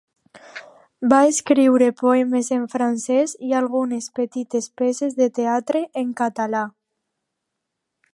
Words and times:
Va 1.11 1.17
escriure 1.33 1.89
poemes 1.99 2.49
en 2.55 2.63
francès 2.71 3.35
i 3.49 3.53
algunes 3.59 4.07
petites 4.21 4.69
peces 4.83 5.15
de 5.23 5.29
teatre 5.41 5.83
en 6.05 6.13
català. 6.23 6.63